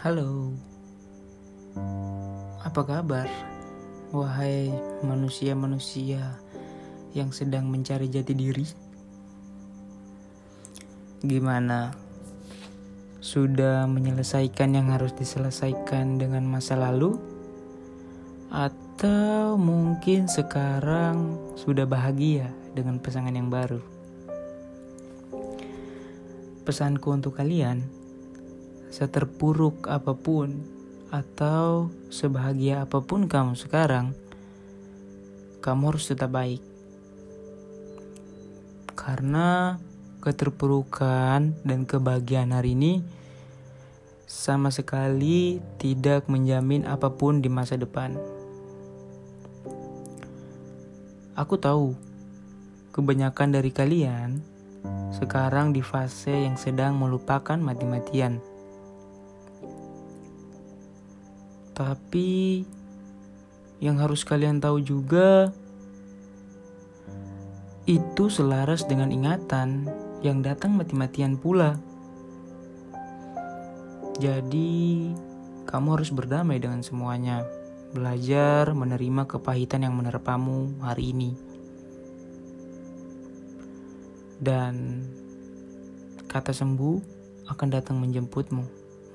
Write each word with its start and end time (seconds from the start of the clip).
Halo, 0.00 0.56
apa 2.64 2.80
kabar? 2.88 3.28
Wahai 4.16 4.72
manusia-manusia 5.04 6.40
yang 7.12 7.36
sedang 7.36 7.68
mencari 7.68 8.08
jati 8.08 8.32
diri, 8.32 8.64
gimana? 11.20 11.92
Sudah 13.20 13.84
menyelesaikan 13.84 14.72
yang 14.72 14.88
harus 14.88 15.12
diselesaikan 15.12 16.16
dengan 16.16 16.48
masa 16.48 16.80
lalu, 16.80 17.20
atau 18.48 19.60
mungkin 19.60 20.32
sekarang 20.32 21.36
sudah 21.60 21.84
bahagia 21.84 22.48
dengan 22.72 23.04
pasangan 23.04 23.36
yang 23.36 23.52
baru? 23.52 23.84
Pesanku 26.64 27.12
untuk 27.12 27.36
kalian 27.36 27.99
seterpuruk 28.90 29.86
apa 29.86 30.12
pun 30.18 30.60
atau 31.10 31.90
sebahagia 32.10 32.86
apa 32.86 33.02
pun 33.02 33.26
kamu 33.30 33.54
sekarang, 33.54 34.14
kamu 35.62 35.94
harus 35.94 36.10
tetap 36.10 36.30
baik. 36.34 36.62
Karena 38.94 39.78
keterpurukan 40.20 41.56
dan 41.64 41.80
kebahagiaan 41.88 42.52
hari 42.52 42.76
ini 42.76 43.02
sama 44.30 44.70
sekali 44.70 45.58
tidak 45.80 46.30
menjamin 46.30 46.86
apa 46.86 47.10
pun 47.10 47.42
di 47.42 47.50
masa 47.50 47.74
depan. 47.74 48.14
Aku 51.34 51.56
tahu 51.56 51.96
kebanyakan 52.92 53.56
dari 53.56 53.72
kalian 53.72 54.44
sekarang 55.16 55.72
di 55.72 55.80
fase 55.80 56.46
yang 56.46 56.60
sedang 56.60 57.00
melupakan 57.00 57.56
mati-matian 57.56 58.38
Tapi 61.80 62.60
yang 63.80 63.96
harus 63.96 64.20
kalian 64.20 64.60
tahu 64.60 64.84
juga 64.84 65.48
itu 67.88 68.28
selaras 68.28 68.84
dengan 68.84 69.08
ingatan 69.08 69.88
yang 70.20 70.44
datang 70.44 70.76
mati-matian 70.76 71.40
pula. 71.40 71.80
Jadi, 74.20 75.08
kamu 75.64 75.96
harus 75.96 76.12
berdamai 76.12 76.60
dengan 76.60 76.84
semuanya. 76.84 77.48
Belajar 77.96 78.76
menerima 78.76 79.24
kepahitan 79.24 79.80
yang 79.80 79.96
menerpamu 79.96 80.84
hari 80.84 81.16
ini. 81.16 81.32
Dan 84.36 85.00
kata 86.28 86.52
sembuh 86.52 87.00
akan 87.48 87.68
datang 87.72 87.96
menjemputmu, 87.96 88.64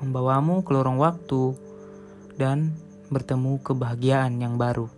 membawamu 0.00 0.64
ke 0.64 0.72
lorong 0.72 0.96
waktu 0.96 1.63
dan 2.34 2.74
bertemu 3.12 3.62
kebahagiaan 3.62 4.40
yang 4.42 4.58
baru. 4.58 4.90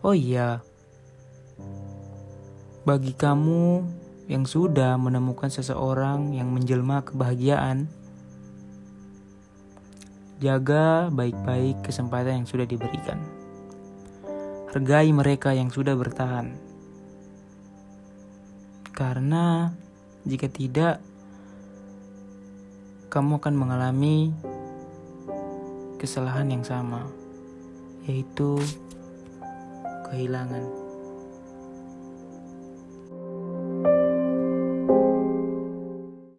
Oh 0.00 0.16
iya, 0.16 0.64
bagi 2.88 3.12
kamu 3.12 3.84
yang 4.32 4.48
sudah 4.48 4.96
menemukan 4.96 5.52
seseorang 5.52 6.32
yang 6.32 6.48
menjelma 6.48 7.04
kebahagiaan, 7.04 7.84
jaga 10.40 11.12
baik-baik 11.12 11.84
kesempatan 11.84 12.42
yang 12.42 12.48
sudah 12.48 12.64
diberikan. 12.64 13.20
Hargai 14.72 15.12
mereka 15.12 15.52
yang 15.52 15.68
sudah 15.68 15.92
bertahan, 15.98 16.56
karena 18.96 19.74
jika 20.24 20.48
tidak, 20.48 21.02
kamu 23.10 23.42
akan 23.42 23.54
mengalami 23.58 24.30
kesalahan 26.00 26.48
yang 26.48 26.64
sama, 26.64 27.04
yaitu 28.08 28.56
kehilangan. 30.08 30.89